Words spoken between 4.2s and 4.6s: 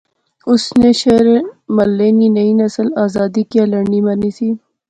سی